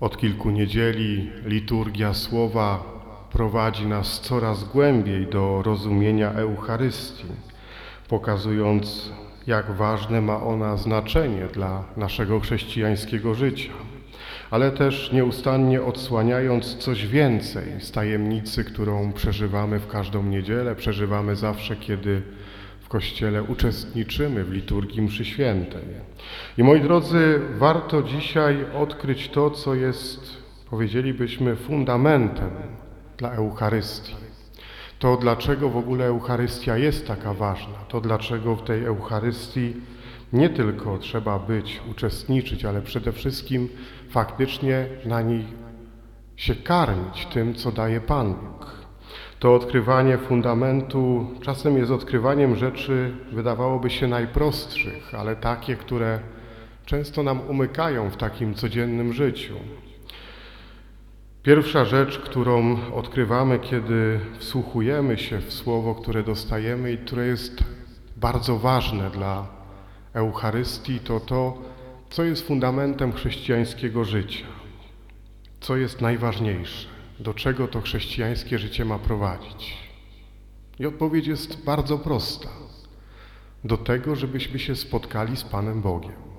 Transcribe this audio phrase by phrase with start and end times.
[0.00, 2.84] Od kilku niedzieli liturgia słowa
[3.32, 7.26] prowadzi nas coraz głębiej do rozumienia Eucharystii,
[8.08, 9.12] pokazując,
[9.46, 13.72] jak ważne ma ona znaczenie dla naszego chrześcijańskiego życia,
[14.50, 21.76] ale też nieustannie odsłaniając coś więcej z tajemnicy, którą przeżywamy w każdą niedzielę, przeżywamy zawsze,
[21.76, 22.22] kiedy
[22.90, 25.82] Kościele uczestniczymy w liturgii mszy świętej.
[26.58, 30.36] I moi drodzy, warto dzisiaj odkryć to, co jest,
[30.70, 32.50] powiedzielibyśmy, fundamentem
[33.16, 34.14] dla Eucharystii.
[34.98, 39.76] To, dlaczego w ogóle Eucharystia jest taka ważna, to, dlaczego w tej Eucharystii
[40.32, 43.68] nie tylko trzeba być, uczestniczyć, ale przede wszystkim
[44.08, 45.44] faktycznie na niej
[46.36, 48.79] się karmić tym, co daje Pan Bóg.
[49.40, 56.20] To odkrywanie fundamentu czasem jest odkrywaniem rzeczy, wydawałoby się najprostszych, ale takie, które
[56.86, 59.54] często nam umykają w takim codziennym życiu.
[61.42, 67.64] Pierwsza rzecz, którą odkrywamy, kiedy wsłuchujemy się w słowo, które dostajemy i które jest
[68.16, 69.46] bardzo ważne dla
[70.14, 71.58] Eucharystii, to to,
[72.10, 74.46] co jest fundamentem chrześcijańskiego życia,
[75.60, 76.88] co jest najważniejsze,
[77.20, 79.76] do czego to chrześcijańskie życie ma prowadzić.
[80.78, 82.48] I odpowiedź jest bardzo prosta.
[83.64, 86.30] Do tego, żebyśmy się spotkali z Panem Bogiem.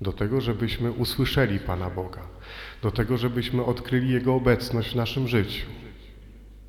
[0.00, 2.22] Do tego, żebyśmy usłyszeli Pana Boga.
[2.82, 5.66] Do tego, żebyśmy odkryli Jego obecność w naszym życiu.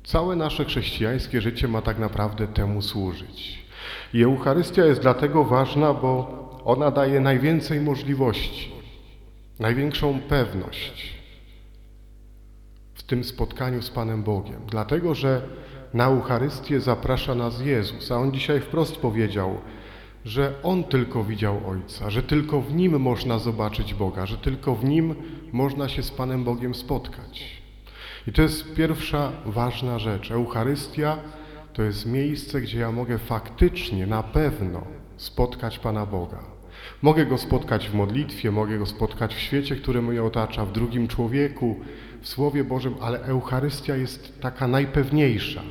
[0.04, 3.58] Całe nasze chrześcijańskie życie ma tak naprawdę temu służyć.
[4.14, 8.72] I Eucharystia jest dlatego ważna, bo ona daje najwięcej możliwości,
[9.58, 11.17] największą pewność
[13.08, 14.60] tym spotkaniu z Panem Bogiem.
[14.70, 15.42] Dlatego, że
[15.94, 19.58] na Eucharystię zaprasza nas Jezus, a On dzisiaj wprost powiedział,
[20.24, 24.84] że On tylko widział Ojca, że tylko w Nim można zobaczyć Boga, że tylko w
[24.84, 25.14] Nim
[25.52, 27.62] można się z Panem Bogiem spotkać.
[28.26, 30.30] I to jest pierwsza ważna rzecz.
[30.30, 31.18] Eucharystia
[31.72, 34.82] to jest miejsce, gdzie ja mogę faktycznie, na pewno
[35.16, 36.57] spotkać Pana Boga.
[37.02, 41.08] Mogę Go spotkać w modlitwie, mogę Go spotkać w świecie, który mnie otacza, w drugim
[41.08, 41.76] człowieku,
[42.20, 45.62] w Słowie Bożym, ale Eucharystia jest taka najpewniejsza,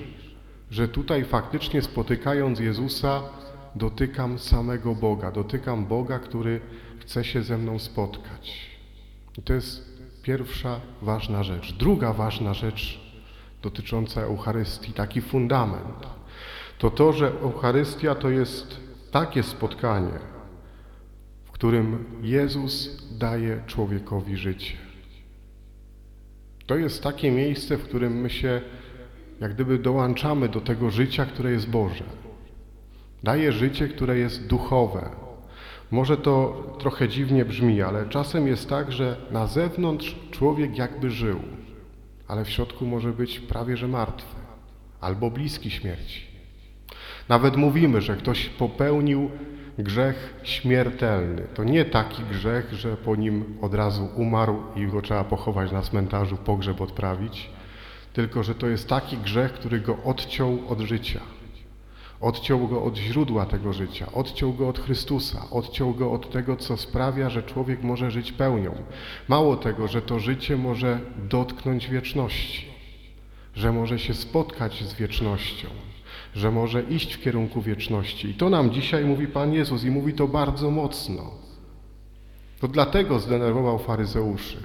[0.71, 3.21] że tutaj faktycznie spotykając Jezusa
[3.75, 6.61] dotykam samego Boga, dotykam Boga, który
[6.99, 8.77] chce się ze mną spotkać.
[9.37, 11.73] I to jest pierwsza ważna rzecz.
[11.73, 12.99] Druga ważna rzecz
[13.61, 16.07] dotycząca Eucharystii, taki fundament,
[16.77, 18.77] to to, że Eucharystia to jest
[19.11, 20.19] takie spotkanie,
[21.57, 24.73] którym Jezus daje człowiekowi życie.
[26.65, 28.61] To jest takie miejsce, w którym my się
[29.41, 32.03] jak gdyby dołączamy do tego życia, które jest Boże.
[33.23, 35.09] Daje życie, które jest duchowe.
[35.91, 41.39] Może to trochę dziwnie brzmi, ale czasem jest tak, że na zewnątrz człowiek jakby żył,
[42.27, 44.35] ale w środku może być prawie że martwy
[45.01, 46.27] albo bliski śmierci.
[47.29, 49.31] Nawet mówimy, że ktoś popełnił
[49.79, 51.41] grzech śmiertelny.
[51.53, 55.81] To nie taki grzech, że po nim od razu umarł i go trzeba pochować na
[55.81, 57.49] cmentarzu, pogrzeb odprawić,
[58.13, 61.19] tylko że to jest taki grzech, który go odciął od życia.
[62.21, 66.77] Odciął go od źródła tego życia, odciął go od Chrystusa, odciął go od tego, co
[66.77, 68.75] sprawia, że człowiek może żyć pełnią.
[69.27, 70.99] Mało tego, że to życie może
[71.29, 72.65] dotknąć wieczności,
[73.55, 75.67] że może się spotkać z wiecznością,
[76.35, 78.29] że może iść w kierunku wieczności.
[78.29, 81.31] I to nam dzisiaj mówi Pan Jezus i mówi to bardzo mocno.
[82.59, 84.57] To dlatego zdenerwował faryzeuszy,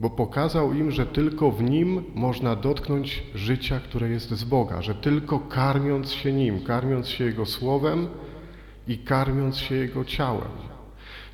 [0.00, 4.94] bo pokazał im, że tylko w Nim można dotknąć życia, które jest z Boga, że
[4.94, 8.08] tylko karmiąc się Nim, karmiąc się Jego Słowem
[8.88, 10.71] i karmiąc się Jego ciałem.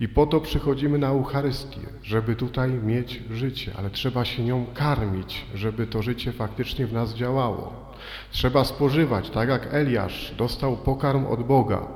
[0.00, 5.46] I po to przychodzimy na Eucharystię, żeby tutaj mieć życie, ale trzeba się nią karmić,
[5.54, 7.92] żeby to życie faktycznie w nas działało.
[8.30, 11.88] Trzeba spożywać, tak jak Eliasz dostał pokarm od Boga.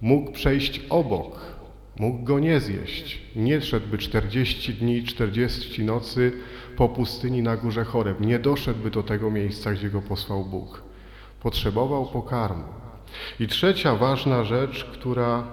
[0.00, 1.40] Mógł przejść obok,
[1.98, 3.22] mógł go nie zjeść.
[3.36, 6.32] Nie szedłby 40 dni, 40 nocy
[6.76, 8.20] po pustyni na górze Choreb.
[8.20, 10.82] Nie doszedłby do tego miejsca, gdzie go posłał Bóg.
[11.42, 12.64] Potrzebował pokarmu.
[13.40, 15.44] I trzecia ważna rzecz, która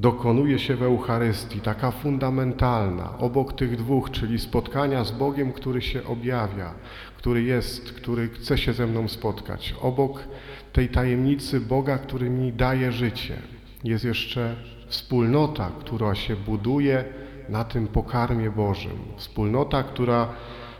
[0.00, 6.04] dokonuje się w Eucharystii, taka fundamentalna, obok tych dwóch, czyli spotkania z Bogiem, który się
[6.04, 6.74] objawia,
[7.16, 9.74] który jest, który chce się ze mną spotkać.
[9.80, 10.24] Obok
[10.72, 13.36] tej tajemnicy Boga, który mi daje życie,
[13.84, 14.56] jest jeszcze
[14.88, 17.04] wspólnota, która się buduje
[17.48, 18.98] na tym pokarmie Bożym.
[19.16, 20.28] Wspólnota, która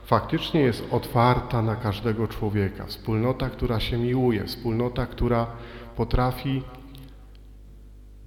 [0.05, 2.87] faktycznie jest otwarta na każdego człowieka.
[2.87, 4.44] Wspólnota, która się miłuje.
[4.44, 5.46] Wspólnota, która
[5.96, 6.62] potrafi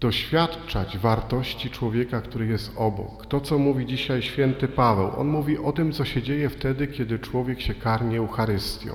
[0.04, 3.26] doświadczać wartości człowieka, który jest obok.
[3.26, 7.20] To, co mówi dzisiaj święty Paweł, on mówi o tym, co się dzieje wtedy, kiedy
[7.20, 8.92] człowiek się karmi Eucharystią.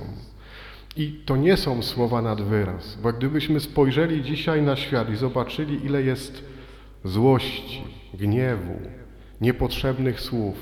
[0.95, 5.85] I to nie są słowa nad wyraz, bo gdybyśmy spojrzeli dzisiaj na świat i zobaczyli,
[5.85, 6.43] ile jest
[7.03, 7.83] złości,
[8.13, 8.79] gniewu,
[9.41, 10.57] niepotrzebnych słów,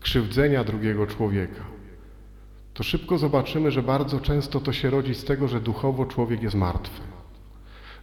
[0.00, 1.64] krzywdzenia drugiego człowieka,
[2.74, 6.54] to szybko zobaczymy, że bardzo często to się rodzi z tego, że duchowo człowiek jest
[6.54, 7.00] martwy,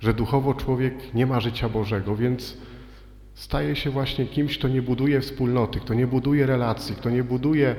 [0.03, 2.57] że duchowo człowiek nie ma życia Bożego, więc
[3.33, 7.75] staje się właśnie kimś, kto nie buduje wspólnoty, kto nie buduje relacji, kto nie buduje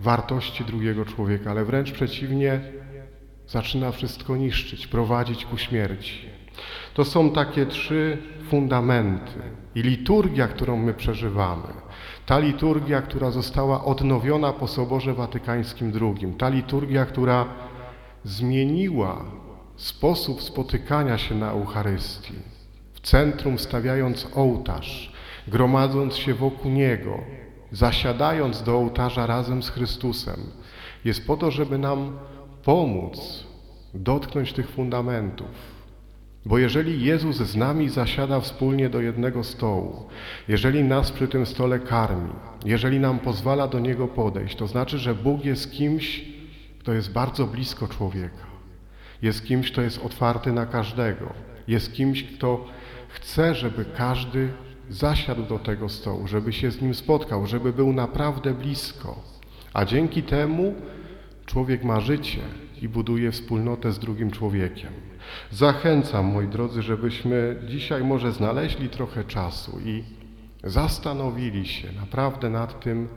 [0.00, 2.60] wartości drugiego człowieka, ale wręcz przeciwnie,
[3.46, 6.18] zaczyna wszystko niszczyć, prowadzić ku śmierci.
[6.94, 9.32] To są takie trzy fundamenty.
[9.74, 11.72] I liturgia, którą my przeżywamy,
[12.26, 17.46] ta liturgia, która została odnowiona po Soborze Watykańskim II, ta liturgia, która
[18.24, 19.24] zmieniła
[19.82, 22.34] sposób spotykania się na Eucharystii,
[22.92, 25.12] w centrum stawiając ołtarz,
[25.48, 27.18] gromadząc się wokół Niego,
[27.72, 30.40] zasiadając do ołtarza razem z Chrystusem,
[31.04, 32.18] jest po to, żeby nam
[32.64, 33.44] pomóc
[33.94, 35.78] dotknąć tych fundamentów.
[36.46, 40.06] Bo jeżeli Jezus z nami zasiada wspólnie do jednego stołu,
[40.48, 42.30] jeżeli nas przy tym stole karmi,
[42.64, 46.24] jeżeli nam pozwala do Niego podejść, to znaczy, że Bóg jest kimś,
[46.78, 48.47] kto jest bardzo blisko człowieka.
[49.22, 51.34] Jest kimś, kto jest otwarty na każdego.
[51.68, 52.66] Jest kimś, kto
[53.08, 54.48] chce, żeby każdy
[54.90, 59.22] zasiadł do tego stołu, żeby się z nim spotkał, żeby był naprawdę blisko.
[59.72, 60.74] A dzięki temu
[61.46, 62.40] człowiek ma życie
[62.82, 64.92] i buduje wspólnotę z drugim człowiekiem.
[65.50, 70.04] Zachęcam, moi drodzy, żebyśmy dzisiaj może znaleźli trochę czasu i
[70.64, 73.08] zastanowili się naprawdę nad tym,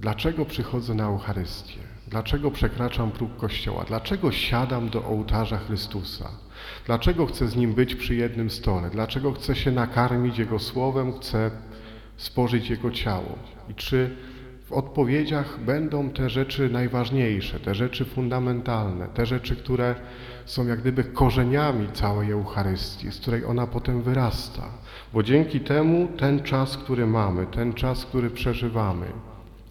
[0.00, 1.80] dlaczego przychodzę na Eucharystię,
[2.10, 6.30] dlaczego przekraczam próg Kościoła, dlaczego siadam do ołtarza Chrystusa,
[6.86, 11.50] dlaczego chcę z Nim być przy jednym stole, dlaczego chcę się nakarmić Jego Słowem, chcę
[12.16, 13.38] spożyć Jego ciało?
[13.68, 14.16] I czy
[14.64, 19.94] w odpowiedziach będą te rzeczy najważniejsze, te rzeczy fundamentalne, te rzeczy, które
[20.44, 24.62] są jak gdyby korzeniami całej Eucharystii, z której ona potem wyrasta.
[25.12, 29.06] Bo dzięki temu ten czas, który mamy, ten czas, który przeżywamy,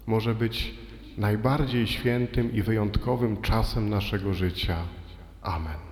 [0.06, 0.74] może być
[1.20, 4.76] najbardziej świętym i wyjątkowym czasem naszego życia.
[5.42, 5.89] Amen.